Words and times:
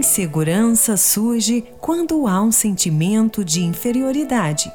Insegurança 0.00 0.96
surge 0.96 1.62
quando 1.78 2.26
há 2.26 2.40
um 2.40 2.50
sentimento 2.50 3.44
de 3.44 3.62
inferioridade. 3.62 4.72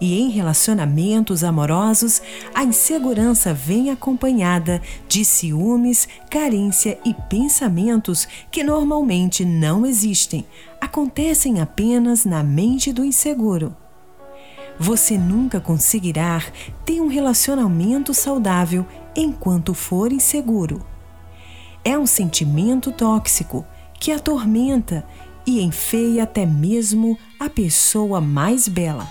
E 0.00 0.20
em 0.20 0.28
relacionamentos 0.28 1.44
amorosos, 1.44 2.20
a 2.52 2.64
insegurança 2.64 3.54
vem 3.54 3.90
acompanhada 3.90 4.82
de 5.06 5.24
ciúmes, 5.24 6.08
carência 6.28 6.98
e 7.04 7.14
pensamentos 7.14 8.26
que 8.50 8.64
normalmente 8.64 9.44
não 9.44 9.86
existem, 9.86 10.44
acontecem 10.80 11.60
apenas 11.60 12.24
na 12.24 12.42
mente 12.42 12.92
do 12.92 13.04
inseguro. 13.04 13.76
Você 14.80 15.16
nunca 15.16 15.60
conseguirá 15.60 16.42
ter 16.84 17.00
um 17.00 17.06
relacionamento 17.06 18.12
saudável 18.12 18.84
enquanto 19.14 19.74
for 19.74 20.12
inseguro. 20.12 20.84
É 21.84 21.96
um 21.96 22.04
sentimento 22.04 22.90
tóxico 22.90 23.64
que 23.98 24.12
atormenta 24.12 25.04
e 25.46 25.60
enfeia 25.60 26.24
até 26.24 26.44
mesmo 26.44 27.18
a 27.38 27.48
pessoa 27.48 28.20
mais 28.20 28.68
bela. 28.68 29.06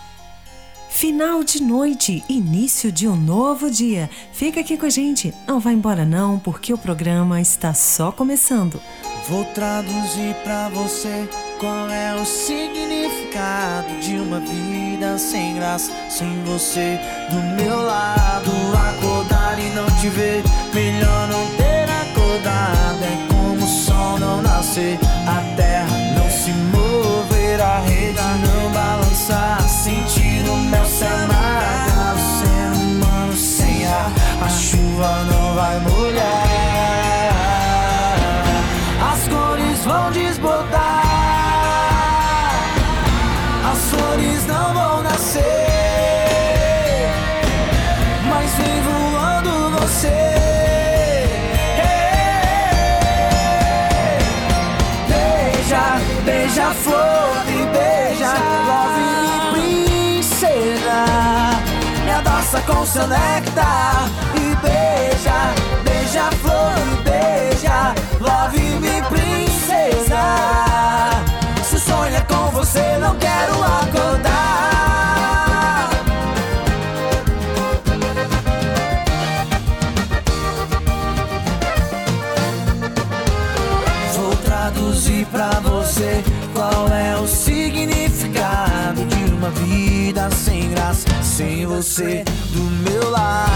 Final 0.96 1.44
de 1.44 1.62
noite, 1.62 2.24
início 2.30 2.90
de 2.90 3.06
um 3.06 3.18
novo 3.18 3.70
dia. 3.70 4.10
Fica 4.32 4.62
aqui 4.62 4.78
com 4.78 4.86
a 4.86 4.90
gente, 4.90 5.34
não 5.46 5.60
vai 5.60 5.74
embora 5.74 6.06
não, 6.06 6.40
porque 6.40 6.74
o 6.74 6.78
programa 6.78 7.42
está 7.42 7.74
só 7.74 8.14
começando. 8.14 8.80
Vou 9.28 9.44
traduzir 9.54 10.34
para 10.44 10.70
você 10.70 11.28
qual 11.60 11.90
é 11.90 12.16
o 12.16 12.26
significado 12.26 13.94
de 14.00 14.16
uma 14.16 14.40
vida 14.40 15.18
sem 15.18 15.56
graça, 15.56 15.92
sem 16.10 16.44
você 16.46 16.98
do 17.30 17.62
meu 17.62 17.76
lado. 17.82 18.52
Acordar 18.96 19.60
e 19.60 19.70
não 19.76 19.88
te 20.00 20.08
ver, 20.08 20.44
melhor 20.74 21.28
não 21.28 21.46
ter 21.58 21.90
acordado. 21.90 23.04
É 23.04 23.35
não 24.20 24.42
nascer, 24.42 24.98
a 25.28 25.56
terra 25.56 25.98
não 26.18 26.30
se 26.30 26.52
mover, 26.52 27.62
a 27.62 27.80
rede 27.80 28.20
não 28.46 28.72
balançar, 28.72 29.62
sentir 29.68 30.48
o 30.50 30.56
mel 30.58 30.86
se 30.86 31.04
amargar. 31.04 32.16
O 32.16 32.20
ser 32.40 32.68
humano 32.82 33.34
sem 33.34 33.86
ar, 33.88 34.12
a 34.42 34.50
chuva 34.50 35.24
não 35.32 35.56
vai 35.56 35.80
molhar. 35.82 36.56
As 39.14 39.28
cores 39.28 39.86
vão 39.86 40.12
desbotar, 40.12 40.95
flor 56.86 57.36
e 57.48 57.66
beija, 57.74 58.34
love 58.70 59.06
me 59.24 59.36
princesa. 59.54 61.00
Me 62.04 62.12
abraça 62.12 62.62
com 62.62 62.86
seu 62.86 63.08
néctar 63.08 64.08
e 64.36 64.56
beija, 64.64 65.40
beija 65.84 66.30
flor 66.42 66.76
e 66.94 66.96
beija, 67.10 67.96
love 68.22 68.60
me 68.84 69.02
princesa. 69.10 70.24
Se 71.64 71.80
sonha 71.80 72.22
com 72.22 72.52
você, 72.52 72.98
não 73.00 73.16
quero 73.16 73.54
acordar. 73.64 74.75
Sem 90.32 90.70
graça, 90.70 91.08
sem 91.22 91.66
você 91.66 92.24
do 92.52 92.62
meu 92.90 93.10
lado. 93.10 93.56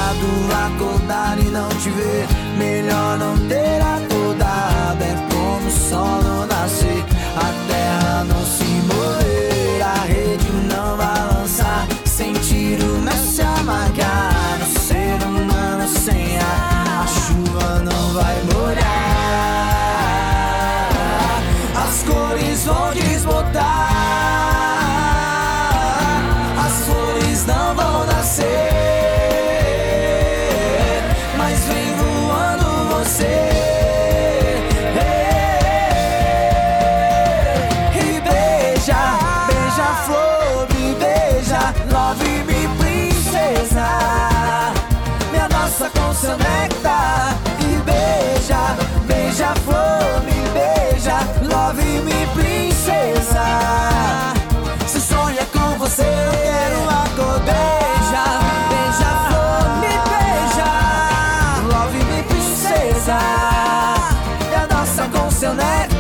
Acordar 0.74 1.38
e 1.40 1.46
não 1.46 1.70
te 1.70 1.90
ver, 1.90 2.28
melhor 2.58 3.18
não 3.18 3.38
ter 3.48 3.82
acordado. 3.82 5.02
É 5.02 5.16
como 5.34 5.68
o 5.68 5.72
sol 5.72 6.22
não 6.24 6.46
nascer, 6.46 7.04
a 7.36 7.72
terra 7.72 8.24
não 8.26 8.46
se 8.46 8.59
abraça 65.50 65.88
com 65.88 65.99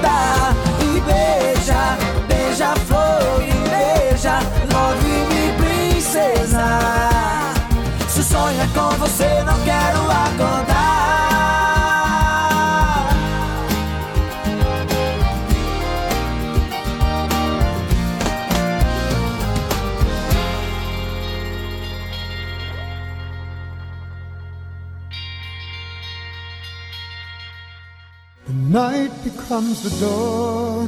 becomes 29.59 29.81
the 29.84 30.06
dawn 30.06 30.88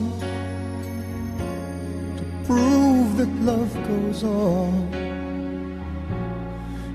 to 2.15 2.23
prove 2.45 3.17
that 3.17 3.29
love 3.41 3.73
goes 3.85 4.23
on. 4.23 4.87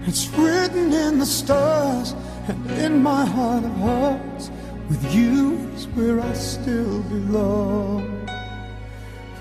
It's 0.07 0.27
written 0.31 0.91
in 0.95 1.19
the 1.19 1.27
stars 1.27 2.15
and 2.49 2.71
in 2.71 3.03
my 3.03 3.27
heart 3.27 3.65
of 3.65 3.77
hearts. 3.77 4.51
With 4.89 5.15
you 5.15 5.59
is 5.75 5.87
where 5.89 6.19
I 6.19 6.33
still 6.33 7.03
belong. 7.03 8.27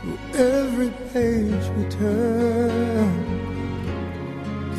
Through 0.02 0.20
every 0.38 0.92
page 1.14 1.66
we 1.78 1.86
turn, 1.88 3.14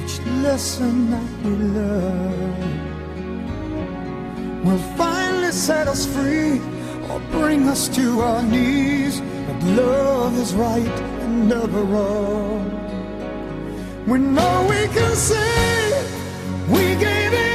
each 0.05 0.21
lesson 0.45 1.11
that 1.11 1.31
we 1.43 1.51
learn 1.79 2.65
will 4.63 4.85
finally 4.99 5.53
set 5.53 5.89
us 5.89 6.05
free 6.05 6.61
bring 7.31 7.69
us 7.69 7.89
to 7.89 8.21
our 8.21 8.43
knees. 8.43 9.21
But 9.21 9.63
love 9.63 10.39
is 10.39 10.55
right 10.55 10.99
and 11.23 11.49
never 11.49 11.83
wrong. 11.83 12.65
We 14.07 14.19
know 14.19 14.67
we 14.69 14.87
can 14.89 15.15
say 15.17 16.07
we 16.69 16.95
gave 16.97 17.33
it 17.33 17.46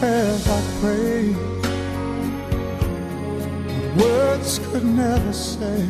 prayers 0.00 0.48
I 0.48 0.60
pray. 0.80 1.22
Words 4.02 4.58
could 4.66 4.84
never 4.84 5.32
say. 5.32 5.80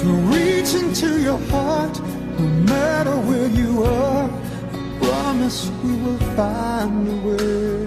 To 0.00 0.08
reach 0.34 0.74
into 0.74 1.20
your 1.22 1.38
heart, 1.52 1.94
no 2.38 2.46
matter 2.72 3.16
where 3.28 3.46
you 3.60 3.84
are, 3.84 4.28
I 4.76 4.98
promise 5.00 5.70
we 5.84 5.92
will 6.02 6.22
find 6.38 7.06
a 7.14 7.18
way 7.28 7.84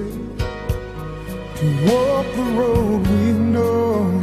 to 1.57 1.65
walk 1.89 2.27
the 2.39 2.47
road 2.59 3.01
we 3.13 3.25
know, 3.55 4.21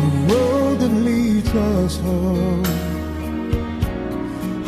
the 0.00 0.08
road 0.32 0.80
that 0.80 0.94
leads 1.08 1.54
us 1.54 1.96
home. 1.98 2.64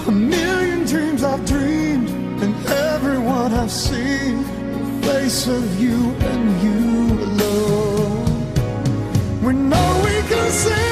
A 0.06 0.12
million 0.12 0.84
dreams 0.84 1.24
I've 1.24 1.44
dreamed, 1.44 2.17
and 2.42 2.54
everyone 2.66 3.52
I've 3.52 3.70
seen, 3.70 4.42
the 4.42 5.06
face 5.06 5.46
of 5.46 5.80
you 5.80 6.12
and 6.30 6.62
you 6.62 7.24
alone. 7.24 8.24
We 9.42 9.52
know 9.52 10.02
we 10.04 10.16
can 10.28 10.50
say 10.50 10.87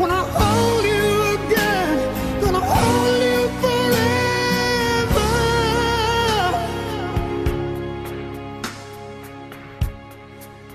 When 0.00 0.10
I 0.10 0.22
hold 0.40 0.84
you 0.94 1.08
again, 1.36 1.94
gonna 2.42 2.64
hold 2.74 3.16
you 3.26 3.40
forever. 3.62 5.30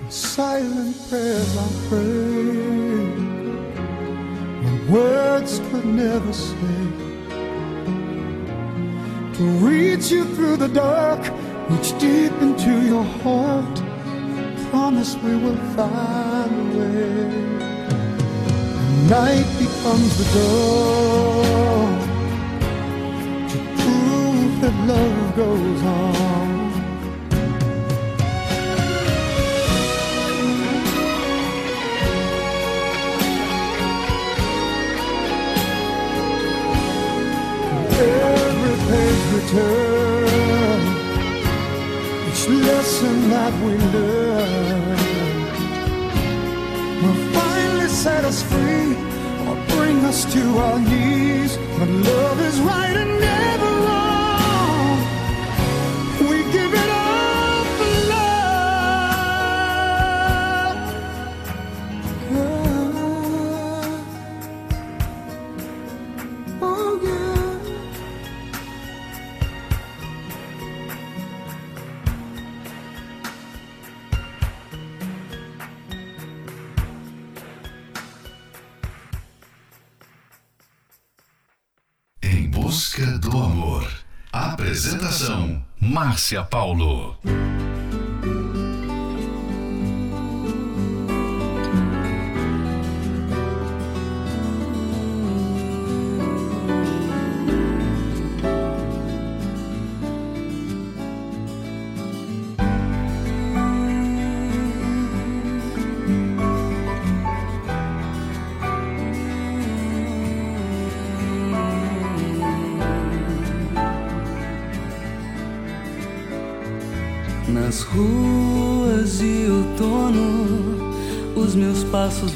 In 0.01 0.10
silent 0.12 0.95
prayers 1.10 1.54
I 1.57 1.68
pray 1.90 2.54
when 4.63 4.75
words 4.92 5.54
could 5.69 5.86
never 5.86 6.34
say. 6.34 6.80
To 9.38 9.44
reach 9.68 10.12
you 10.12 10.24
through 10.36 10.57
the 10.57 10.68
dark, 10.68 11.22
deep 12.04 12.36
into 12.48 12.74
your 12.92 13.06
heart. 13.24 13.76
Promise 14.70 15.12
we 15.24 15.34
will 15.44 15.62
find 15.76 16.52
a 16.62 16.66
way. 16.78 17.24
Night 19.16 19.50
becomes 19.64 20.12
the 20.20 20.28
dawn 20.36 21.94
to 23.52 23.58
prove 23.80 24.54
that 24.62 24.76
love 24.92 25.36
goes 25.42 25.82
on. 26.02 26.54
Every 38.06 38.76
page 38.90 39.24
we 39.34 39.40
that 43.44 43.54
we 43.66 43.74
learn 43.95 44.98
will 47.01 47.22
finally 47.38 47.90
set 47.90 48.24
us 48.24 48.42
free 48.42 48.90
or 49.48 49.56
bring 49.75 49.98
us 50.12 50.19
to 50.34 50.44
our 50.66 50.80
knees. 50.80 51.57
But 51.78 51.90
love 51.90 52.40
is 52.50 52.57
right 52.62 52.95
and 53.04 53.13
never 53.19 53.73
Márcia 85.94 86.42
Paulo. 86.50 87.19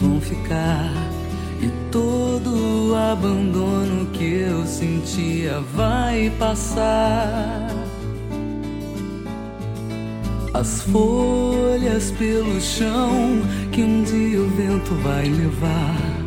Vão 0.02 0.20
ficar. 0.22 0.92
E 1.62 1.70
todo 1.92 2.92
o 2.92 2.96
abandono 2.96 4.06
que 4.14 4.24
eu 4.24 4.66
sentia 4.66 5.60
vai 5.76 6.32
passar. 6.38 7.68
As 10.54 10.82
folhas 10.84 12.12
pelo 12.12 12.60
chão 12.60 13.42
que 13.72 13.82
um 13.82 14.04
dia 14.04 14.40
o 14.42 14.50
vento 14.50 14.96
vai 15.04 15.26
levar. 15.30 16.18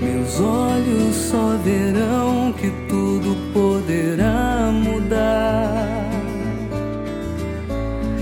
Meus 0.00 0.40
olhos 0.40 1.16
só 1.16 1.56
verão 1.64 2.52
que 2.52 2.70
tudo 2.88 3.36
poderá 3.52 4.70
mudar. 4.72 6.08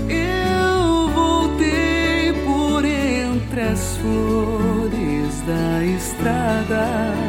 Eu 0.09 1.09
voltei 1.13 2.33
por 2.45 2.83
entre 2.83 3.61
as 3.61 3.97
flores 3.97 4.76
da 5.47 5.81
estrada 5.81 7.26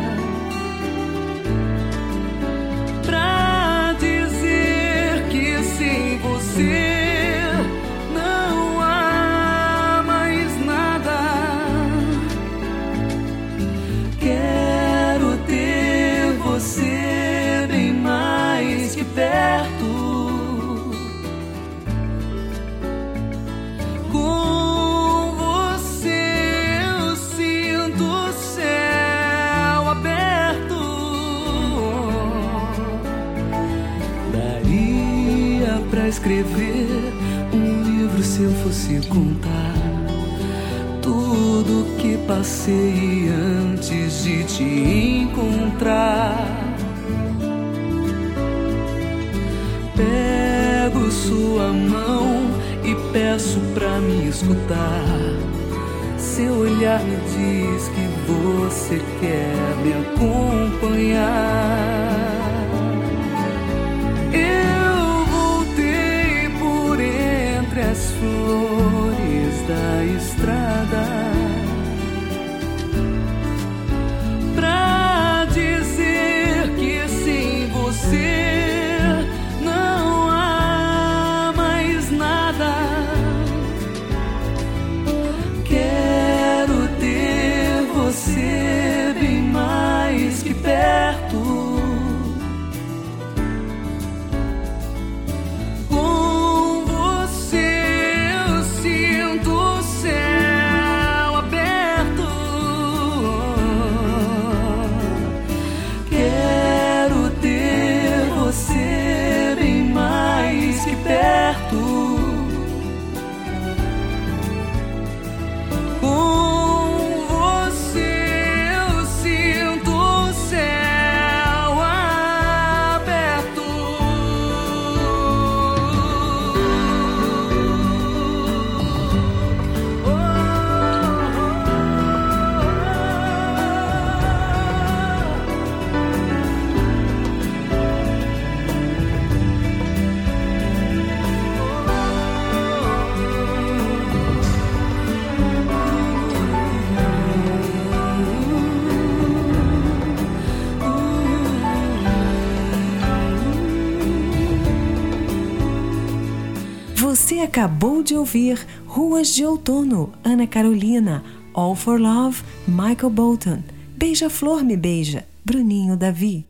acabou 157.59 158.05
de 158.05 158.15
ouvir 158.15 158.65
Ruas 158.87 159.35
de 159.35 159.45
Outono, 159.45 160.13
Ana 160.23 160.47
Carolina, 160.47 161.25
All 161.53 161.75
for 161.75 162.01
Love, 162.01 162.41
Michael 162.69 163.11
Bolton, 163.11 163.65
Beija-Flor 163.97 164.63
Me 164.63 164.77
Beija, 164.77 165.27
Bruninho 165.45 165.97
Davi. 165.97 166.47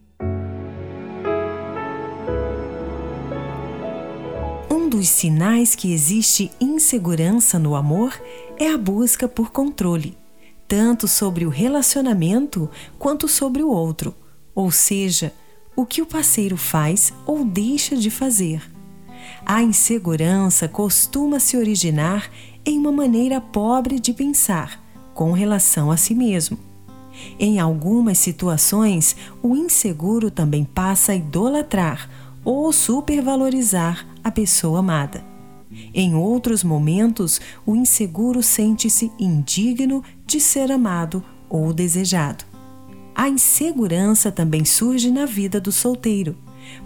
Um 4.70 4.90
dos 4.90 5.08
sinais 5.08 5.74
que 5.74 5.94
existe 5.94 6.50
insegurança 6.60 7.58
no 7.58 7.74
amor 7.74 8.12
é 8.58 8.70
a 8.70 8.76
busca 8.76 9.26
por 9.26 9.50
controle, 9.50 10.14
tanto 10.68 11.08
sobre 11.08 11.46
o 11.46 11.48
relacionamento 11.48 12.68
quanto 12.98 13.26
sobre 13.26 13.62
o 13.62 13.70
outro, 13.70 14.14
ou 14.54 14.70
seja, 14.70 15.32
o 15.74 15.86
que 15.86 16.02
o 16.02 16.06
parceiro 16.06 16.58
faz 16.58 17.14
ou 17.24 17.46
deixa 17.46 17.96
de 17.96 18.10
fazer. 18.10 18.60
A 19.50 19.62
insegurança 19.62 20.68
costuma 20.68 21.40
se 21.40 21.56
originar 21.56 22.30
em 22.66 22.78
uma 22.78 22.92
maneira 22.92 23.40
pobre 23.40 23.98
de 23.98 24.12
pensar 24.12 24.78
com 25.14 25.32
relação 25.32 25.90
a 25.90 25.96
si 25.96 26.14
mesmo. 26.14 26.58
Em 27.40 27.58
algumas 27.58 28.18
situações, 28.18 29.16
o 29.42 29.56
inseguro 29.56 30.30
também 30.30 30.64
passa 30.64 31.12
a 31.12 31.16
idolatrar 31.16 32.10
ou 32.44 32.70
supervalorizar 32.74 34.06
a 34.22 34.30
pessoa 34.30 34.80
amada. 34.80 35.24
Em 35.94 36.14
outros 36.14 36.62
momentos, 36.62 37.40
o 37.64 37.74
inseguro 37.74 38.42
sente-se 38.42 39.10
indigno 39.18 40.04
de 40.26 40.40
ser 40.40 40.70
amado 40.70 41.24
ou 41.48 41.72
desejado. 41.72 42.44
A 43.14 43.30
insegurança 43.30 44.30
também 44.30 44.66
surge 44.66 45.10
na 45.10 45.24
vida 45.24 45.58
do 45.58 45.72
solteiro 45.72 46.36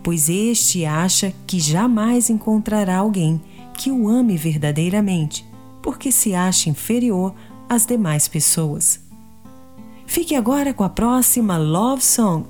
pois 0.03 0.29
este 0.29 0.85
acha 0.85 1.33
que 1.47 1.61
jamais 1.61 2.31
encontrará 2.31 2.99
alguém 2.99 3.41
que 3.77 3.91
o 3.91 4.09
ame 4.09 4.37
verdadeiramente, 4.37 5.45
porque 5.83 6.13
se 6.13 6.35
acha 6.35 6.69
inferior 6.69 7.35
às 7.69 7.87
demais 7.87 8.29
pessoas. 8.29 9.01
Fique 10.07 10.35
agora 10.35 10.75
com 10.75 10.85
a 10.85 10.91
próxima 10.91 11.57
Love 11.57 12.05
Song, 12.05 12.45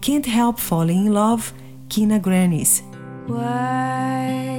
Can't 0.00 0.28
Help 0.28 0.58
Falling 0.58 1.06
in 1.06 1.08
Love, 1.08 1.52
Kina 1.88 2.18
Grannis. 2.18 2.84
Wise 3.28 4.57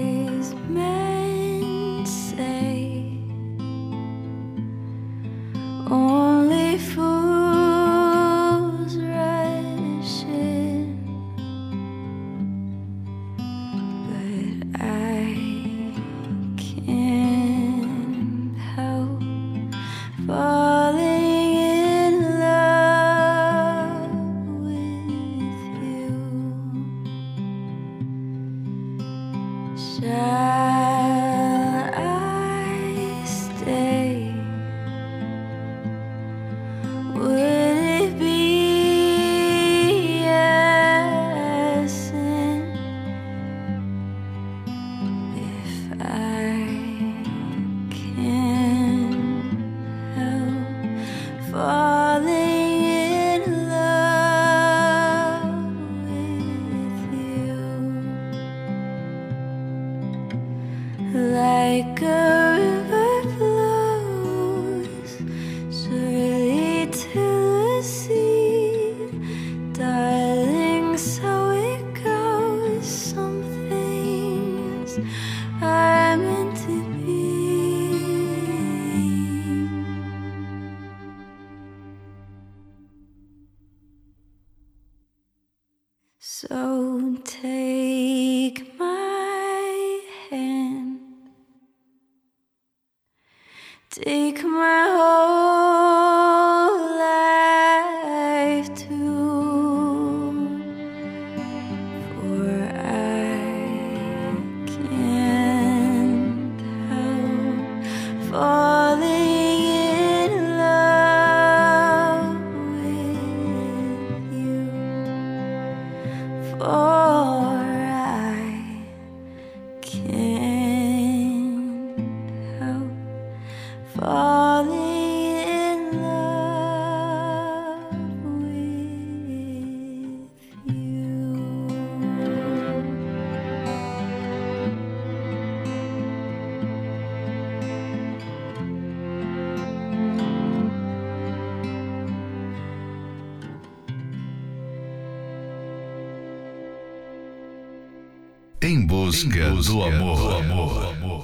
Do 149.21 149.81
amor. 149.81 150.15
Do 150.15 150.29
amor. 150.29 150.69
Do 150.69 150.79
amor. 150.88 151.19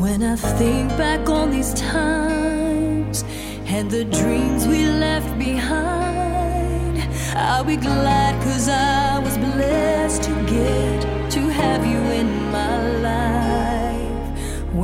When 0.00 0.22
I 0.24 0.34
think 0.34 0.88
back 0.96 1.28
on 1.28 1.52
these 1.52 1.72
times 1.74 3.22
and 3.66 3.88
the 3.88 4.04
dreams 4.06 4.66
we 4.66 4.86
left 4.86 5.38
behind, 5.38 7.00
I'll 7.36 7.62
be 7.62 7.76
glad. 7.76 8.15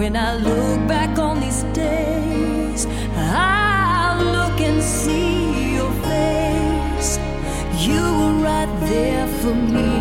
When 0.03 0.17
I 0.17 0.35
look 0.35 0.89
back 0.89 1.17
on 1.17 1.39
these 1.39 1.63
days, 1.75 2.87
I 3.17 4.19
look 4.21 4.61
and 4.61 4.83
see 4.83 5.77
your 5.77 5.93
face. 6.03 7.21
You 7.87 8.03
were 8.03 8.43
right 8.43 8.81
there 8.81 9.29
for 9.29 9.55
me. 9.55 9.92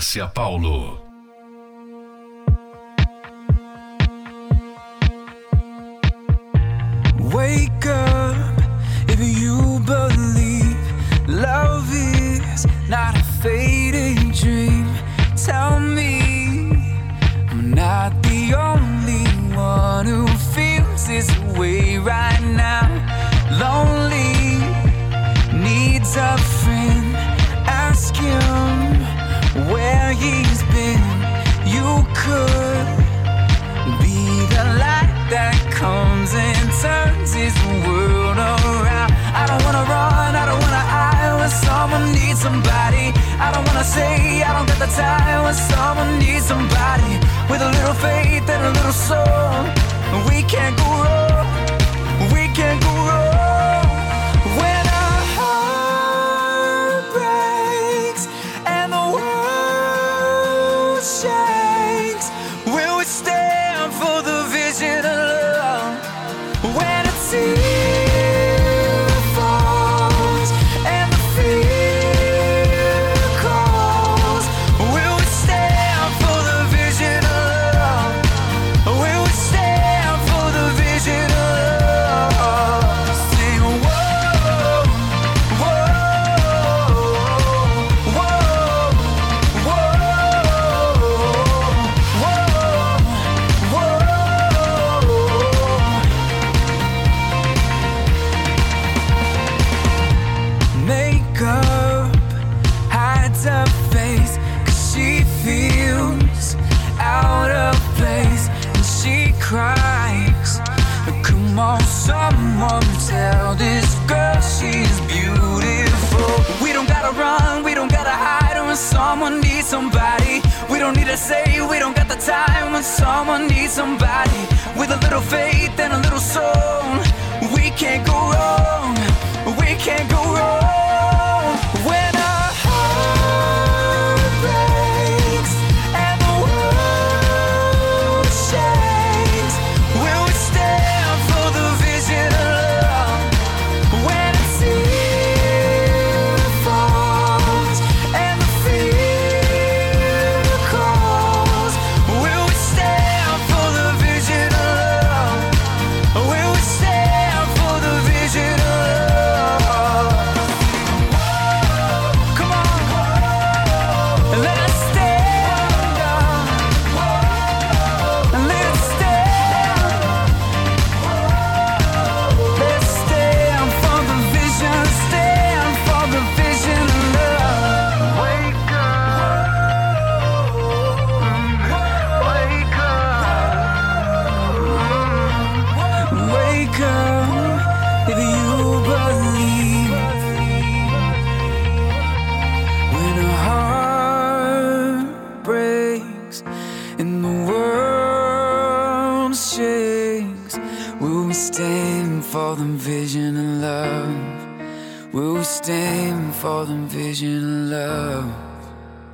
Márcia 0.00 0.32
Paulo. 0.32 1.09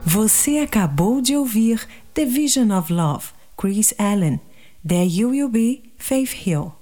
Você 0.04 0.58
acabou 0.58 1.22
de 1.22 1.34
ouvir 1.34 1.88
The 2.12 2.26
Vision 2.26 2.70
of 2.70 2.92
Love, 2.92 3.28
Chris 3.56 3.94
Allen. 3.96 4.38
There 4.86 5.08
You 5.08 5.30
Will 5.30 5.48
Be, 5.48 5.84
Faith 5.96 6.46
Hill. 6.46 6.72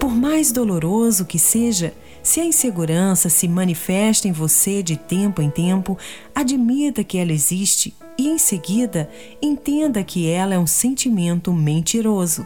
Por 0.00 0.10
mais 0.16 0.50
doloroso 0.50 1.26
que 1.26 1.38
seja, 1.38 1.94
se 2.24 2.40
a 2.40 2.44
insegurança 2.44 3.28
se 3.28 3.46
manifesta 3.46 4.26
em 4.26 4.32
você 4.32 4.82
de 4.82 4.96
tempo 4.96 5.40
em 5.40 5.48
tempo, 5.48 5.96
admita 6.34 7.04
que 7.04 7.18
ela 7.18 7.32
existe 7.32 7.94
e, 8.18 8.28
em 8.28 8.36
seguida, 8.36 9.08
entenda 9.40 10.02
que 10.02 10.28
ela 10.28 10.54
é 10.54 10.58
um 10.58 10.66
sentimento 10.66 11.52
mentiroso. 11.52 12.44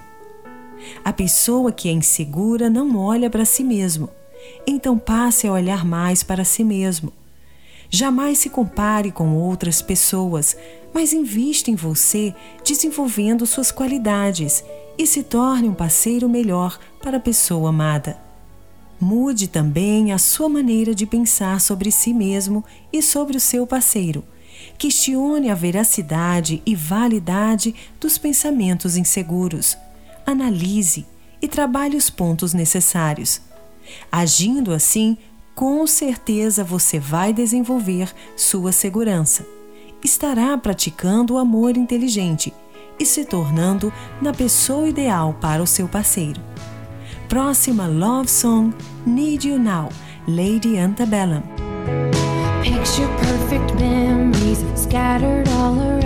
A 1.04 1.12
pessoa 1.12 1.72
que 1.72 1.88
é 1.88 1.92
insegura 1.92 2.68
não 2.68 2.96
olha 2.96 3.30
para 3.30 3.44
si 3.44 3.62
mesmo, 3.62 4.08
então 4.66 4.98
passe 4.98 5.46
a 5.46 5.52
olhar 5.52 5.84
mais 5.84 6.22
para 6.22 6.44
si 6.44 6.64
mesmo. 6.64 7.12
Jamais 7.88 8.38
se 8.38 8.50
compare 8.50 9.12
com 9.12 9.34
outras 9.34 9.80
pessoas, 9.80 10.56
mas 10.92 11.12
invista 11.12 11.70
em 11.70 11.76
você, 11.76 12.34
desenvolvendo 12.64 13.46
suas 13.46 13.70
qualidades 13.70 14.64
e 14.98 15.06
se 15.06 15.22
torne 15.22 15.68
um 15.68 15.74
parceiro 15.74 16.28
melhor 16.28 16.78
para 17.02 17.18
a 17.18 17.20
pessoa 17.20 17.68
amada. 17.68 18.18
Mude 19.00 19.46
também 19.46 20.12
a 20.12 20.18
sua 20.18 20.48
maneira 20.48 20.94
de 20.94 21.06
pensar 21.06 21.60
sobre 21.60 21.90
si 21.90 22.14
mesmo 22.14 22.64
e 22.92 23.02
sobre 23.02 23.36
o 23.36 23.40
seu 23.40 23.66
parceiro. 23.66 24.24
Questione 24.78 25.50
a 25.50 25.54
veracidade 25.54 26.62
e 26.64 26.74
validade 26.74 27.74
dos 28.00 28.16
pensamentos 28.16 28.96
inseguros. 28.96 29.76
Analise 30.26 31.06
e 31.40 31.46
trabalhe 31.46 31.96
os 31.96 32.10
pontos 32.10 32.52
necessários. 32.52 33.40
Agindo 34.10 34.72
assim, 34.72 35.16
com 35.54 35.86
certeza 35.86 36.64
você 36.64 36.98
vai 36.98 37.32
desenvolver 37.32 38.12
sua 38.36 38.72
segurança. 38.72 39.46
Estará 40.02 40.58
praticando 40.58 41.34
o 41.34 41.38
amor 41.38 41.76
inteligente 41.76 42.52
e 42.98 43.06
se 43.06 43.24
tornando 43.24 43.92
na 44.20 44.32
pessoa 44.32 44.88
ideal 44.88 45.34
para 45.40 45.62
o 45.62 45.66
seu 45.66 45.88
parceiro. 45.88 46.40
Próxima 47.28 47.86
Love 47.86 48.30
Song 48.30 48.74
Need 49.06 49.48
You 49.48 49.58
Now, 49.58 49.88
Lady 50.28 50.78
Antebellum. 50.78 51.42
Picture 52.62 53.08
perfect 53.18 53.74
memories 53.80 54.64
scattered 54.74 55.48
all 55.50 55.78
around 55.78 56.05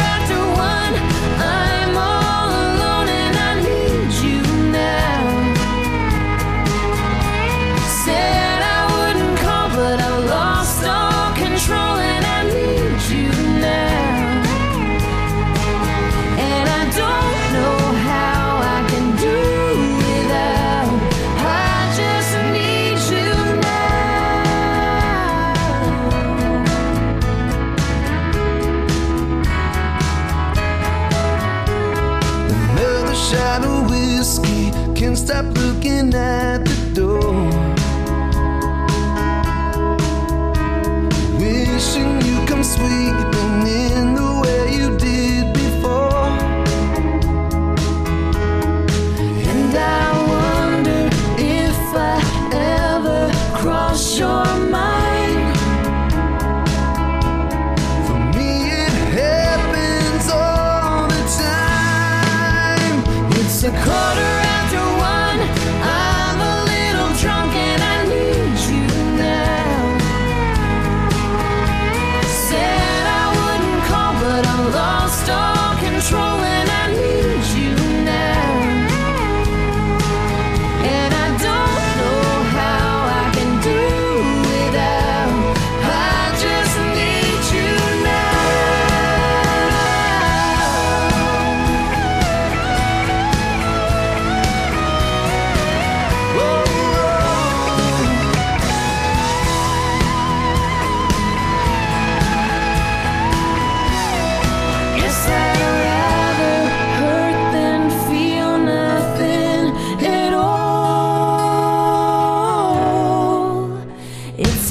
looking 35.83 36.13
at 36.13 36.40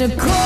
to 0.00 0.08
call 0.16 0.39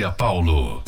Márcia 0.00 0.16
Paulo. 0.16 0.79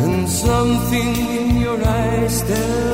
and 0.04 0.28
something 0.28 1.16
in 1.16 1.60
your 1.60 1.78
eyes 1.84 2.42
tells. 2.42 2.87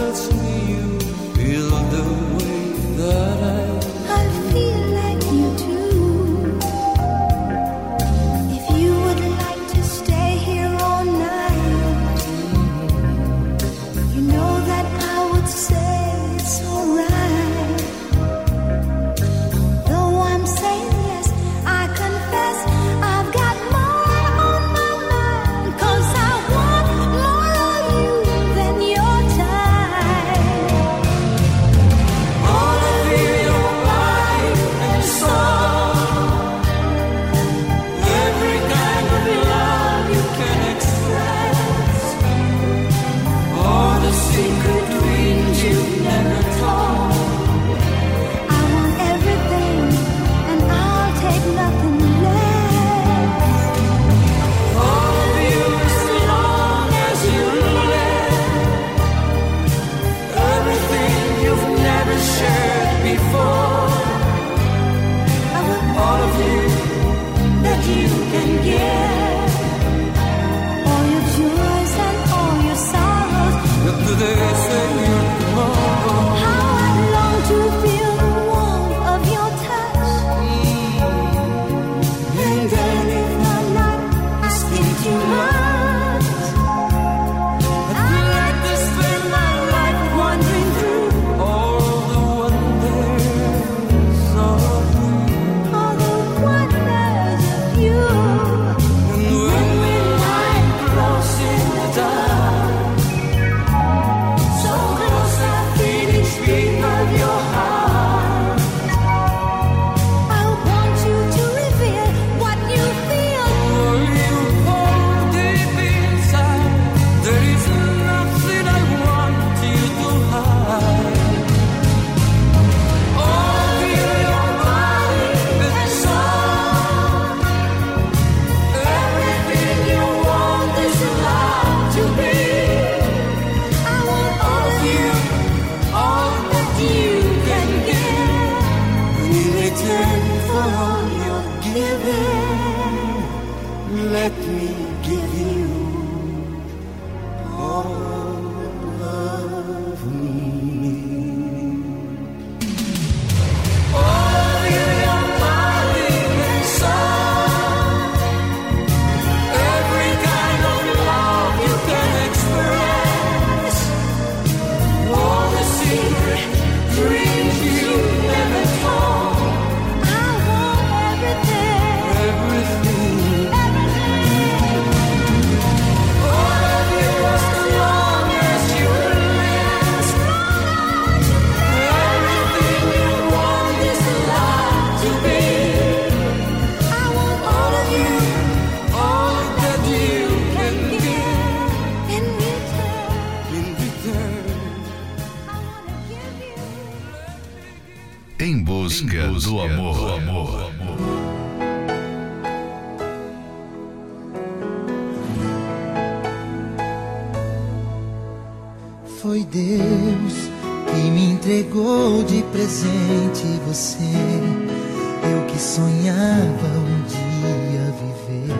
Sonhava 216.35 216.67
um 216.79 217.03
dia 217.07 217.95
viver 218.01 218.51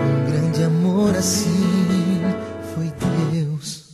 um 0.00 0.24
grande 0.30 0.64
amor 0.64 1.14
assim. 1.16 2.20
Foi 2.74 2.92
Deus, 3.30 3.84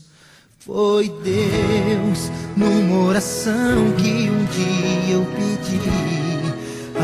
foi 0.58 1.08
Deus, 1.22 2.30
numa 2.56 3.08
oração 3.08 3.92
que 3.98 4.30
um 4.30 4.44
dia 4.46 5.14
eu 5.14 5.26
pedi. 5.36 5.80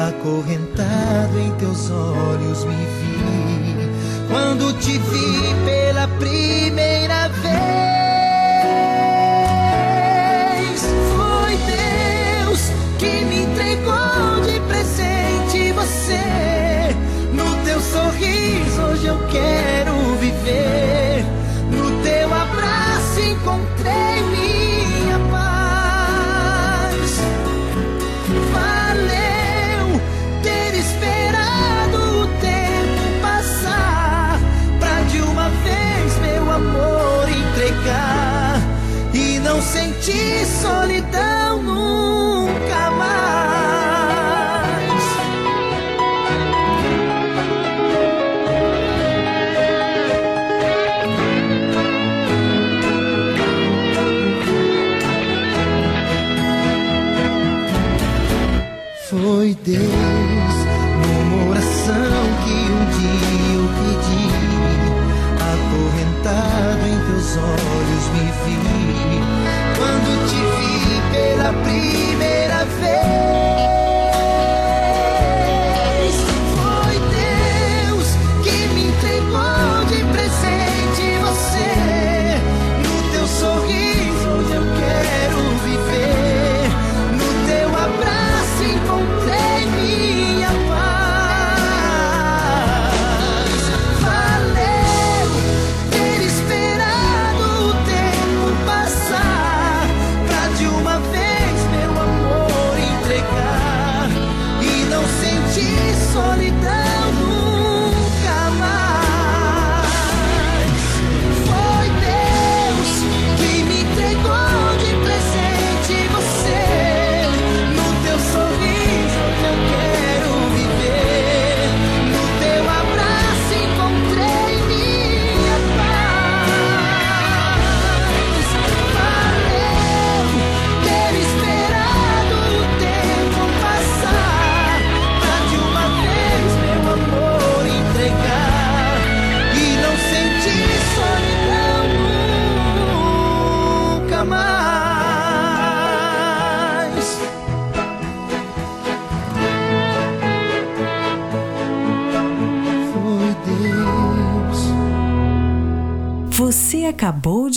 Acorrentado 0.09 1.39
em 1.39 1.53
teus 1.57 1.91
olhos 1.91 2.65
me 2.65 2.75
vi. 2.75 3.91
Quando 4.31 4.73
te 4.79 4.99
vi 4.99 5.55
pela 5.65 6.09
primeira 6.19 7.29
vez, 7.29 7.47
foi 11.17 11.57
Deus 11.67 12.61
que 12.99 13.25
me 13.25 13.43
entregou 13.43 14.16
de 15.57 15.73
você. 15.73 16.95
No 17.33 17.57
teu 17.65 17.81
sorriso 17.81 18.83
hoje 18.83 19.07
eu 19.07 19.19
quero 19.29 20.15
viver. 20.17 21.25
No 21.71 22.03
teu 22.03 22.33
abraço 22.33 23.21
encontrei 23.21 24.23
minha 24.35 25.19
paz. 25.31 27.11
Valeu 28.53 30.01
ter 30.43 30.75
esperado 30.79 31.97
o 32.23 32.27
tempo 32.41 33.03
passar 33.23 34.39
pra 34.79 35.01
de 35.11 35.21
uma 35.23 35.49
vez 35.49 36.19
meu 36.21 36.51
amor 36.51 37.29
entregar 37.29 38.61
e 39.15 39.39
não 39.39 39.61
sentir 39.63 40.45
solidão 40.47 40.96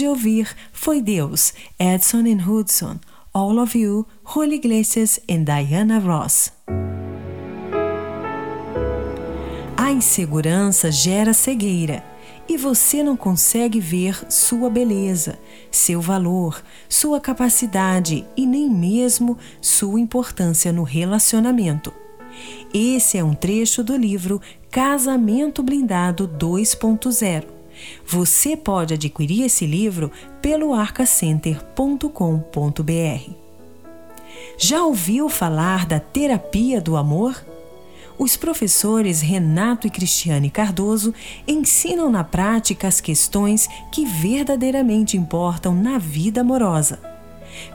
ouvir 0.10 0.50
Foi 0.74 1.02
Deus, 1.02 1.54
Edson 1.80 2.20
and 2.20 2.46
Hudson, 2.46 3.00
All 3.34 3.60
of 3.60 3.78
You, 3.78 4.06
Julio 4.26 4.56
Iglesias 4.56 5.20
e 5.28 5.38
Diana 5.38 6.00
Ross. 6.00 6.52
A 9.78 9.92
insegurança 9.92 10.92
gera 10.92 11.34
cegueira 11.34 12.04
e 12.48 12.58
você 12.58 13.04
não 13.04 13.16
consegue 13.16 13.80
ver 13.80 14.20
sua 14.30 14.70
beleza, 14.70 15.38
seu 15.72 16.02
valor, 16.02 16.62
sua 16.90 17.20
capacidade 17.20 18.26
e 18.36 18.46
nem 18.46 18.70
mesmo 18.70 19.38
sua 19.62 20.00
importância 20.00 20.74
no 20.74 20.84
relacionamento. 20.84 21.94
Esse 22.74 23.18
é 23.18 23.24
um 23.24 23.34
trecho 23.34 23.84
do 23.84 23.96
livro 23.96 24.42
Casamento 24.72 25.62
Blindado 25.62 26.28
2.0. 26.28 27.59
Você 28.06 28.58
pode 28.58 28.94
adquirir 28.94 29.44
esse 29.44 29.66
livro 29.66 30.12
pelo 30.42 30.74
arcacenter.com.br. 30.74 33.32
Já 34.58 34.84
ouviu 34.84 35.30
falar 35.30 35.86
da 35.86 36.00
terapia 36.00 36.82
do 36.82 36.98
amor? 36.98 37.44
Os 38.18 38.36
professores 38.36 39.22
Renato 39.22 39.88
e 39.88 39.90
Cristiane 39.90 40.50
Cardoso 40.50 41.14
ensinam 41.48 42.12
na 42.12 42.24
prática 42.24 42.88
as 42.88 43.00
questões 43.00 43.70
que 43.92 44.06
verdadeiramente 44.06 45.16
importam 45.16 45.74
na 45.74 45.98
vida 45.98 46.42
amorosa. 46.42 47.00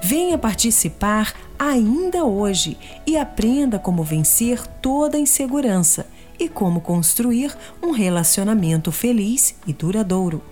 Venha 0.03 0.37
participar 0.37 1.33
ainda 1.59 2.25
hoje 2.25 2.77
e 3.07 3.17
aprenda 3.17 3.79
como 3.79 4.05
vencer 4.05 4.67
toda 4.83 5.19
insegurança 5.19 6.07
e 6.39 6.49
como 6.49 6.81
construir 6.81 7.57
um 7.83 7.91
relacionamento 7.91 8.91
feliz 8.91 9.55
e 9.67 9.73
duradouro. 9.73 10.43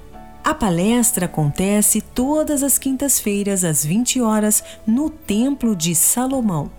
A 0.44 0.52
palestra 0.52 1.26
acontece 1.26 2.00
todas 2.00 2.64
as 2.64 2.76
quintas-feiras 2.76 3.62
às 3.62 3.84
20 3.84 4.20
horas 4.20 4.64
no 4.84 5.08
Templo 5.08 5.76
de 5.76 5.94
Salomão, 5.94 6.70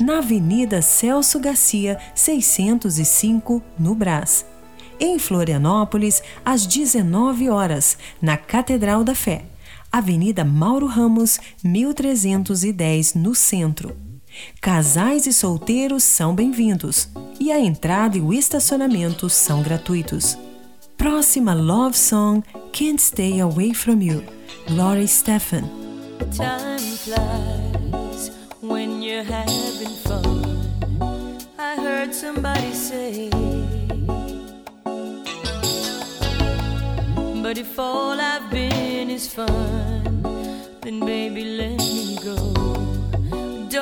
na 0.00 0.18
Avenida 0.18 0.80
Celso 0.80 1.38
Garcia, 1.38 1.98
605, 2.14 3.62
no 3.78 3.94
Brás. 3.94 4.46
Em 4.98 5.18
Florianópolis, 5.18 6.22
às 6.44 6.66
19 6.66 7.50
horas, 7.50 7.98
na 8.22 8.36
Catedral 8.36 9.04
da 9.04 9.14
Fé, 9.14 9.44
Avenida 9.92 10.44
Mauro 10.44 10.86
Ramos, 10.86 11.38
1310, 11.62 13.14
no 13.14 13.34
centro. 13.34 14.09
Casais 14.60 15.26
e 15.26 15.32
solteiros 15.32 16.02
são 16.02 16.34
bem-vindos 16.34 17.08
e 17.38 17.50
a 17.50 17.58
entrada 17.58 18.18
e 18.18 18.20
o 18.20 18.32
estacionamento 18.32 19.28
são 19.30 19.62
gratuitos. 19.62 20.36
Próxima 20.96 21.54
love 21.54 21.96
song 21.96 22.42
Can't 22.72 23.00
Stay 23.00 23.40
Away 23.40 23.72
From 23.72 24.02
You, 24.02 24.22
Laurie 24.68 25.08
Stephan. 25.08 25.62
Time 26.36 26.78
flies 26.78 28.30
when 28.62 29.02
you're 29.02 29.24
having 29.24 29.96
fun. 30.04 30.60
I 31.58 31.76
heard 31.76 32.14
somebody 32.14 32.74
say, 32.74 33.30
But 37.42 37.58
if 37.58 37.78
all 37.78 38.20
I've 38.20 38.50
been 38.50 39.10
is 39.10 39.26
fun, 39.26 40.22
then 40.82 41.00
baby 41.00 41.44
let 41.56 41.78
me 41.78 42.18
go. 42.22 42.69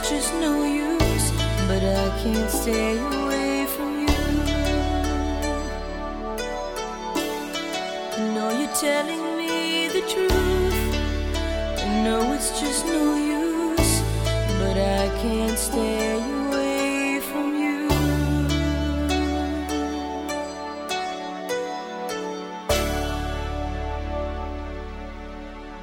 just 0.00 0.32
no 0.34 0.64
use, 0.64 1.30
but 1.66 1.82
I 1.82 2.08
can't 2.22 2.50
stay 2.50 2.98
away 2.98 3.66
from 3.74 4.00
you. 4.00 4.06
No, 8.34 8.50
you're 8.58 8.74
telling 8.76 9.36
me 9.36 9.88
the 9.88 10.02
truth. 10.12 10.78
No, 12.04 12.32
it's 12.34 12.60
just 12.60 12.86
no 12.86 13.16
use, 13.16 14.02
but 14.60 14.76
I 14.76 15.08
can't 15.22 15.58
stay 15.58 16.12
away 16.12 17.20
from 17.20 17.56
you. 17.56 17.88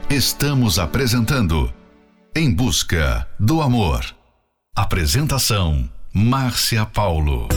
Estamos 0.09 0.80
apresentando 0.80 1.72
em 2.38 2.53
Busca 2.53 3.25
do 3.39 3.61
Amor. 3.61 4.03
Apresentação: 4.75 5.89
Márcia 6.13 6.86
Paulo. 6.86 7.47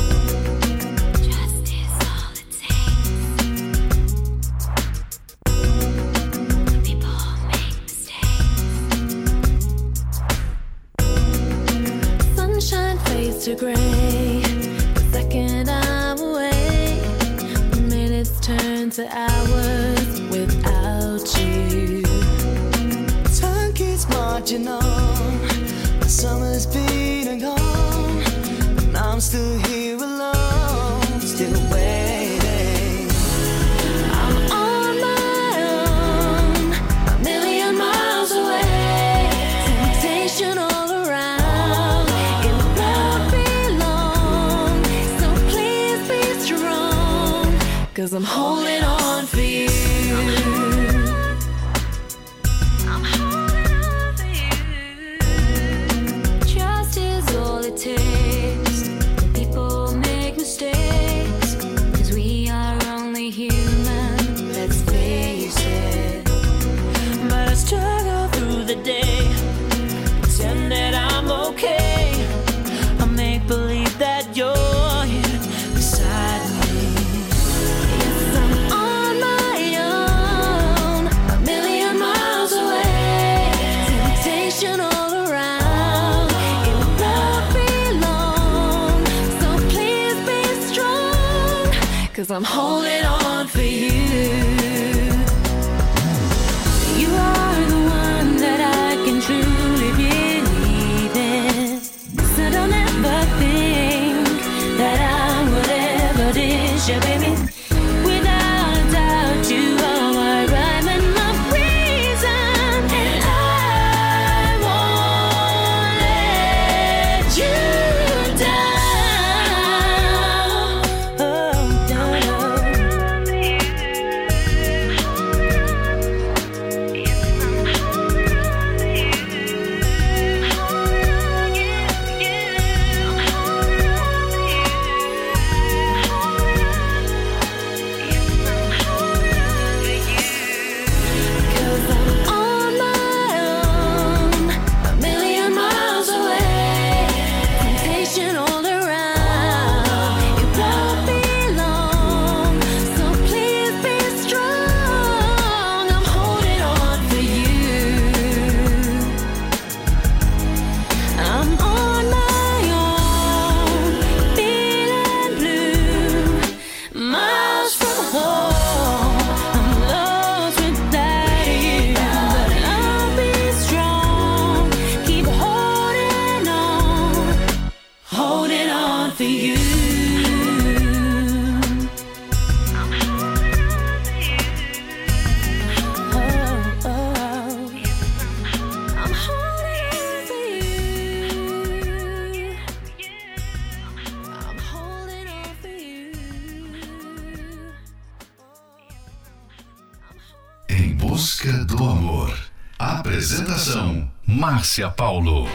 Apresentação: 203.19 204.09
Márcia 204.25 204.89
Paulo. 204.91 205.49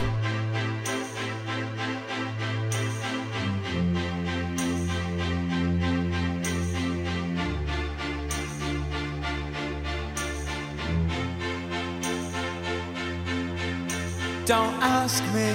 Don't 14.44 14.82
ask 14.82 15.24
me 15.32 15.54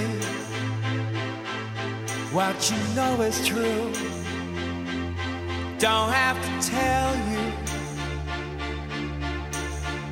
what 2.32 2.72
you 2.72 2.76
know 2.96 3.22
is 3.22 3.46
true. 3.46 3.92
Don't 5.78 6.10
have 6.10 6.36
to 6.42 6.70
tell 6.70 7.14
you 7.30 7.52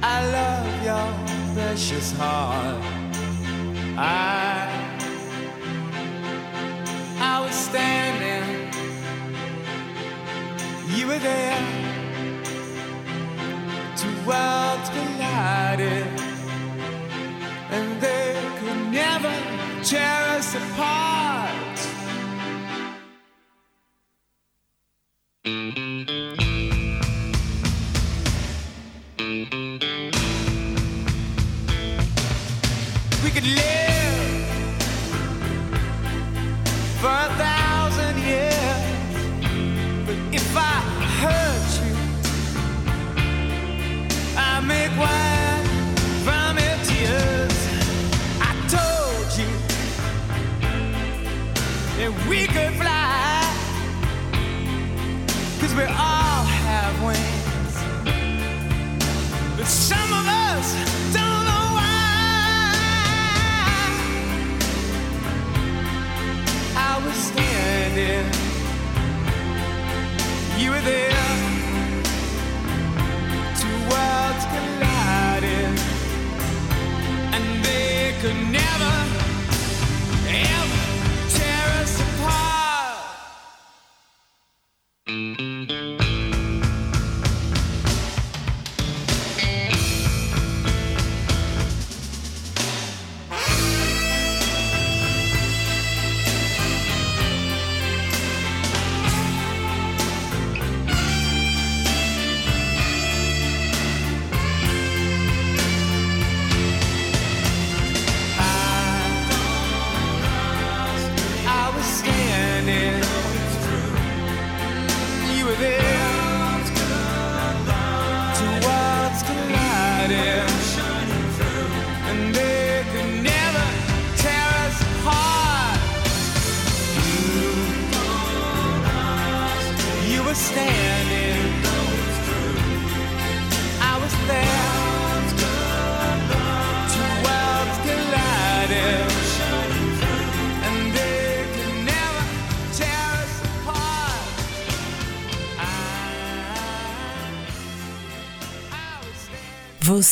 I 0.00 0.24
love 0.30 0.84
your 0.84 1.37
precious 1.54 2.12
heart. 2.12 2.82
I 3.96 4.68
I 7.20 7.40
was 7.40 7.54
standing, 7.54 8.70
you 10.96 11.06
were 11.06 11.18
there. 11.18 11.64
Two 13.96 14.14
worlds 14.26 14.88
collided 14.90 16.06
and 17.70 18.00
they 18.00 18.34
could 18.58 18.92
never 18.92 19.34
tear 19.82 20.22
us 20.36 20.54
apart. 20.54 21.47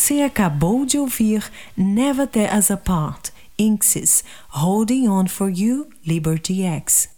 Você 0.06 0.22
acabou 0.22 0.86
de 0.86 1.00
ouvir 1.00 1.42
Never 1.76 2.28
Tear 2.28 2.56
Us 2.56 2.70
Apart, 2.70 3.30
Inxis, 3.58 4.22
Holding 4.50 5.08
On 5.08 5.26
For 5.26 5.50
You, 5.50 5.88
Liberty 6.06 6.62
X. 6.62 7.08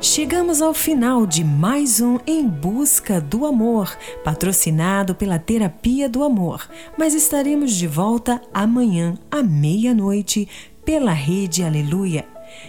Chegamos 0.00 0.62
ao 0.62 0.72
final 0.72 1.26
de 1.26 1.42
mais 1.42 2.00
um 2.00 2.20
Em 2.24 2.46
Busca 2.46 3.20
do 3.20 3.44
Amor, 3.44 3.92
patrocinado 4.22 5.16
pela 5.16 5.40
Terapia 5.40 6.08
do 6.08 6.22
Amor, 6.22 6.70
mas 6.96 7.12
estaremos 7.12 7.72
de 7.72 7.88
volta 7.88 8.40
amanhã 8.54 9.18
à 9.28 9.42
meia-noite 9.42 10.48
pela 10.84 11.10
Rede 11.10 11.64
Aleluia. 11.64 12.24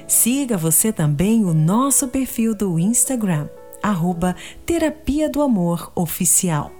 Siga 0.07 0.57
você 0.57 0.91
também 0.91 1.45
o 1.45 1.53
nosso 1.53 2.07
perfil 2.07 2.55
do 2.55 2.79
Instagram, 2.79 3.47
arroba 3.81 4.35
Terapia 4.65 5.29
do 5.29 5.41
Amor 5.41 5.91
Oficial. 5.95 6.71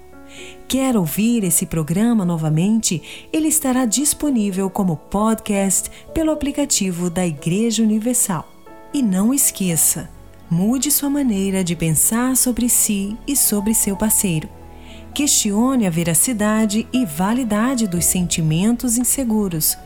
Quer 0.67 0.97
ouvir 0.97 1.43
esse 1.43 1.65
programa 1.65 2.25
novamente? 2.25 3.01
Ele 3.31 3.47
estará 3.47 3.85
disponível 3.85 4.69
como 4.69 4.97
podcast 4.97 5.89
pelo 6.13 6.31
aplicativo 6.31 7.09
da 7.09 7.25
Igreja 7.25 7.81
Universal. 7.81 8.45
E 8.93 9.01
não 9.01 9.33
esqueça, 9.33 10.09
mude 10.49 10.91
sua 10.91 11.09
maneira 11.09 11.63
de 11.63 11.75
pensar 11.75 12.35
sobre 12.35 12.67
si 12.67 13.17
e 13.25 13.35
sobre 13.35 13.73
seu 13.73 13.95
parceiro. 13.95 14.49
Questione 15.13 15.87
a 15.87 15.89
veracidade 15.89 16.87
e 16.93 17.05
validade 17.05 17.87
dos 17.87 18.05
sentimentos 18.05 18.97
inseguros. 18.97 19.77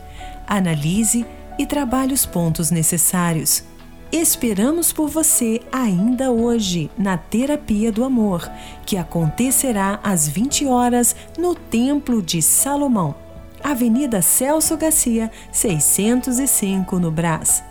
Analise 0.47 1.25
e 1.57 1.65
trabalhe 1.65 2.13
os 2.13 2.25
pontos 2.25 2.71
necessários. 2.71 3.63
Esperamos 4.11 4.91
por 4.91 5.07
você 5.07 5.61
ainda 5.71 6.31
hoje 6.31 6.91
na 6.97 7.17
Terapia 7.17 7.93
do 7.93 8.03
Amor, 8.03 8.51
que 8.85 8.97
acontecerá 8.97 10.01
às 10.03 10.27
20 10.27 10.65
horas 10.65 11.15
no 11.37 11.55
Templo 11.55 12.21
de 12.21 12.41
Salomão, 12.41 13.15
Avenida 13.63 14.21
Celso 14.21 14.75
Garcia, 14.75 15.31
605 15.53 16.99
no 16.99 17.09
Brás. 17.09 17.63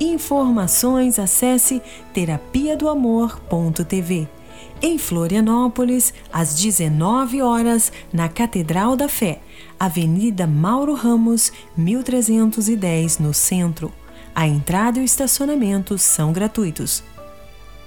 Informações 0.00 1.20
acesse 1.20 1.80
terapiadoamor.tv. 2.12 4.28
Em 4.82 4.98
Florianópolis, 4.98 6.12
às 6.32 6.56
19 6.56 7.40
horas, 7.40 7.92
na 8.12 8.28
Catedral 8.28 8.96
da 8.96 9.08
Fé, 9.08 9.40
Avenida 9.78 10.44
Mauro 10.44 10.94
Ramos, 10.94 11.52
1310, 11.76 13.20
no 13.20 13.32
centro. 13.32 13.92
A 14.34 14.48
entrada 14.48 14.98
e 14.98 15.02
o 15.02 15.04
estacionamento 15.04 15.96
são 15.96 16.32
gratuitos. 16.32 17.04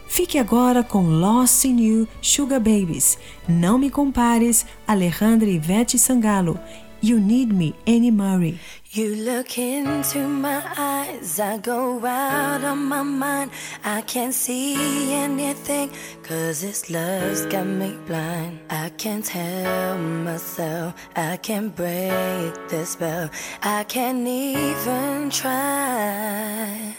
Fique 0.08 0.38
agora 0.38 0.84
com 0.84 1.04
Lost 1.04 1.66
in 1.66 1.82
You 1.82 2.08
Sugar 2.22 2.60
Babies. 2.60 3.18
Não 3.48 3.78
me 3.78 3.90
compares, 3.90 4.66
Alejandra 4.88 5.50
Ivete 5.50 6.00
Sangalo. 6.00 6.58
You 7.00 7.20
Need 7.20 7.54
Me, 7.54 7.76
Annie 7.86 8.12
Murray. 8.12 8.60
You 8.92 9.16
look 9.16 9.58
into 9.60 10.28
my 10.28 10.64
eyes, 10.76 11.40
I 11.40 11.58
go 11.60 12.04
out 12.04 12.64
of 12.64 12.78
my 12.78 13.04
mind. 13.04 13.52
I 13.84 14.02
can't 14.02 14.34
see 14.34 15.14
anything, 15.14 15.92
cause 16.24 16.62
this 16.62 16.90
love's 16.90 17.46
got 17.46 17.68
me 17.68 17.96
blind. 18.08 18.60
I 18.70 18.90
can't 18.98 19.28
help 19.28 20.00
myself, 20.00 20.96
I 21.16 21.38
can't 21.38 21.76
break 21.76 22.54
the 22.70 22.86
spell, 22.86 23.30
I 23.62 23.84
can't 23.84 24.28
even 24.28 25.30
try. 25.30 26.96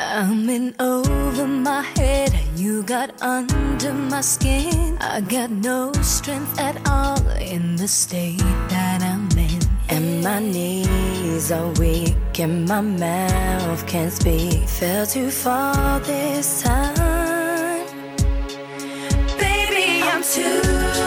I'm 0.00 0.48
in 0.48 0.76
over 0.78 1.44
my 1.48 1.82
head, 1.82 2.32
you 2.54 2.84
got 2.84 3.20
under 3.20 3.92
my 3.92 4.20
skin. 4.20 4.96
I 5.00 5.20
got 5.20 5.50
no 5.50 5.92
strength 6.02 6.60
at 6.60 6.88
all 6.88 7.18
in 7.30 7.74
the 7.74 7.88
state 7.88 8.38
that 8.68 9.02
I'm 9.02 9.28
in. 9.36 9.60
And 9.88 10.22
my 10.22 10.38
knees 10.38 11.50
are 11.50 11.72
weak, 11.80 12.38
and 12.38 12.68
my 12.68 12.80
mouth 12.80 13.84
can't 13.88 14.12
speak. 14.12 14.68
Fell 14.68 15.04
too 15.04 15.32
far 15.32 15.98
this 15.98 16.62
time. 16.62 17.86
Baby, 19.36 20.00
I'm 20.04 20.22
too 20.22 20.97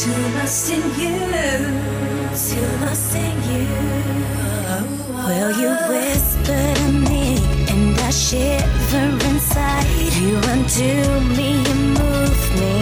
too 0.00 0.12
lost 0.38 0.70
in 0.70 0.82
you. 0.98 1.16
Too 2.32 2.68
lost 2.82 3.14
in 3.14 3.36
you. 3.50 3.66
Well, 5.12 5.50
you 5.60 5.70
whisper 5.90 6.74
to 6.74 6.92
me, 6.92 7.36
and 7.68 7.98
I 8.00 8.10
shiver 8.10 9.08
inside. 9.28 9.86
You 10.18 10.38
undo 10.54 11.20
me, 11.36 11.48
you 11.66 11.74
move 11.98 12.42
me 12.60 12.79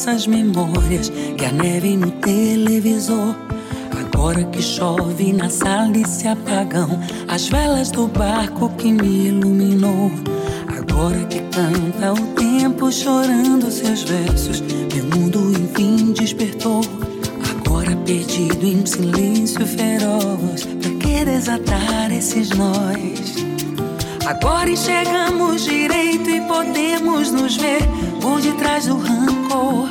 nossas 0.00 0.26
memórias 0.26 1.10
que 1.36 1.44
a 1.44 1.52
neve 1.52 1.94
no 1.94 2.10
televisor. 2.10 3.36
Agora 4.00 4.42
que 4.44 4.62
chove 4.62 5.30
na 5.30 5.50
sala 5.50 5.94
e 5.94 6.08
se 6.08 6.26
apagam 6.26 6.88
as 7.28 7.48
velas 7.48 7.90
do 7.90 8.06
barco 8.06 8.70
que 8.78 8.92
me 8.92 9.26
iluminou. 9.26 10.10
Agora 10.68 11.18
que 11.26 11.40
canta 11.40 12.14
o 12.14 12.26
tempo 12.28 12.90
chorando 12.90 13.70
seus 13.70 14.02
versos, 14.04 14.62
meu 14.94 15.04
mundo 15.04 15.52
enfim 15.60 16.12
despertou. 16.12 16.80
Agora 17.50 17.94
perdido 17.96 18.66
em 18.66 18.86
silêncio 18.86 19.66
feroz, 19.66 20.64
pra 20.80 20.90
que 20.92 21.24
desatar 21.26 22.10
esses 22.10 22.48
nós? 22.50 23.34
Agora 24.24 24.70
enxergamos 24.70 25.64
direito 25.64 26.30
e 26.30 26.40
podemos 26.42 27.30
nos 27.32 27.58
ver 27.58 27.82
por 28.20 28.40
detrás 28.40 28.86
do 28.86 28.98
rancor. 28.98 29.88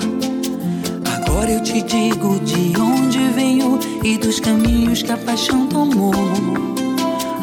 Agora 1.15 1.51
eu 1.51 1.63
te 1.63 1.81
digo 1.81 2.39
de 2.39 2.79
onde 2.79 3.19
venho 3.29 3.79
e 4.03 4.17
dos 4.17 4.39
caminhos 4.39 5.01
que 5.01 5.11
a 5.11 5.17
paixão 5.17 5.67
tomou. 5.67 6.13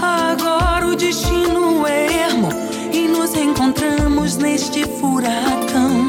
Agora 0.00 0.86
o 0.86 0.96
destino 0.96 1.86
é 1.86 2.28
ermo 2.28 2.48
e 2.92 3.08
nos 3.08 3.34
encontramos 3.34 4.36
neste 4.36 4.84
furacão. 4.84 6.08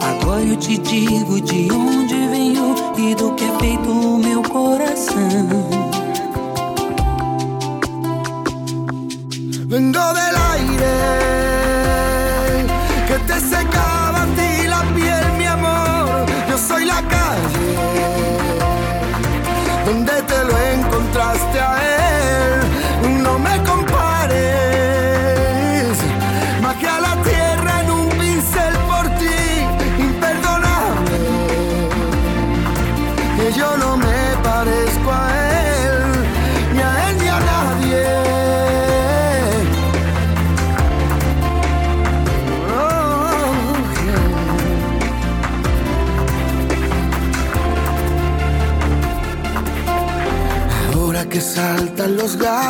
Agora 0.00 0.42
eu 0.42 0.56
te 0.56 0.78
digo 0.78 1.40
de 1.40 1.72
onde 1.72 2.14
venho 2.28 2.74
e 2.98 3.14
do 3.14 3.34
que 3.34 3.44
é 3.44 3.58
feito 3.58 3.90
o 3.90 4.18
meu 4.18 4.42
coração. 4.42 5.82
Vengo 9.68 9.92
del 9.92 10.21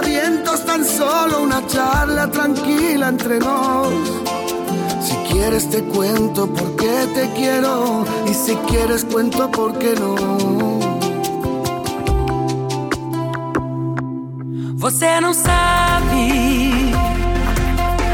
Aspavientos, 0.00 0.64
tan 0.64 0.82
solo 0.82 1.42
una 1.42 1.66
charla 1.66 2.30
tranquila 2.30 3.08
entre 3.08 3.38
nos. 3.38 3.92
Si 5.02 5.14
quieres 5.30 5.68
te 5.68 5.82
cuento 5.82 6.46
por 6.46 6.74
qué 6.76 7.06
te 7.14 7.28
quiero 7.34 8.06
y 8.26 8.32
si 8.32 8.54
quieres 8.68 9.04
cuento 9.04 9.50
por 9.50 9.78
qué 9.78 9.94
no. 9.96 10.16
Você 14.76 15.20
não 15.20 15.34
sabe 15.34 16.94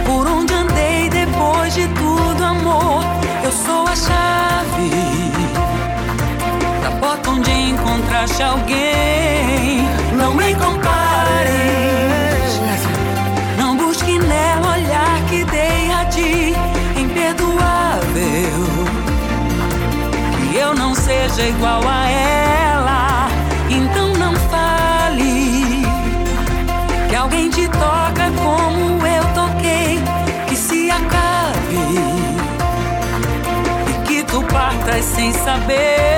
por 0.05 0.27
onde 0.27 0.55
andei 0.55 1.09
depois 1.09 1.73
de 1.73 1.87
tudo, 1.87 2.45
amor. 2.45 3.05
Eu 3.45 3.53
sou 3.53 3.87
a 3.87 3.95
chave 3.95 4.91
da 6.83 6.91
porta 6.99 7.31
onde 7.31 7.53
encontraste 7.53 8.43
alguém. 8.43 9.87
Não 10.17 10.35
me 10.35 10.53
compares, 10.57 11.06
seja 21.37 21.49
igual 21.49 21.83
a 21.87 22.09
ela, 22.09 23.29
então 23.69 24.15
não 24.15 24.35
fale 24.49 25.83
que 27.11 27.15
alguém 27.15 27.51
te 27.51 27.69
toca 27.69 28.31
como 28.43 29.07
eu 29.07 29.25
toquei, 29.35 30.01
que 30.49 30.57
se 30.57 30.91
acabe 30.91 31.77
e 33.91 34.07
que 34.07 34.25
tu 34.25 34.43
partas 34.45 35.05
sem 35.05 35.31
saber 35.35 36.16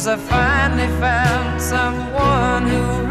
Cause 0.00 0.08
I 0.08 0.16
finally 0.16 0.88
found 0.98 1.60
someone 1.60 2.66
who 2.66 3.09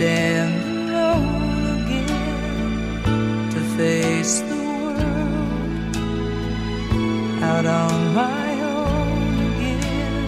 Stand 0.00 0.56
alone 0.88 1.62
again 1.76 3.50
to 3.50 3.60
face 3.76 4.40
the 4.40 4.56
world 4.56 5.96
out 7.42 7.66
on 7.66 8.14
my 8.14 8.50
own 8.62 9.32
again. 9.50 10.24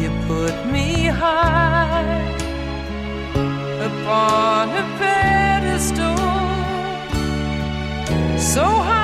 You 0.00 0.08
put 0.26 0.54
me 0.72 0.88
high 1.04 2.34
upon 3.88 4.70
a 4.70 4.84
pedestal, 4.98 6.16
so 8.38 8.64
high. 8.64 9.01